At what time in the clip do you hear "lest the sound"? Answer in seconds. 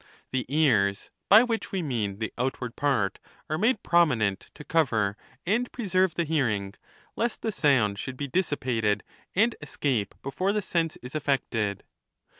7.15-7.99